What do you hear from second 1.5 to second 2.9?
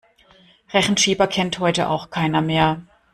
heute auch keiner mehr.